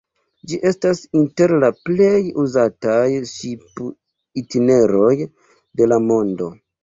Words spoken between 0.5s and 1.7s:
Ĝi estas inter la